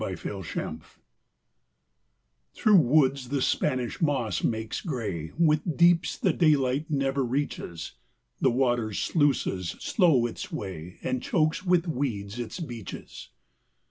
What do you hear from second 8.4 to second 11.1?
water sluices slow its way,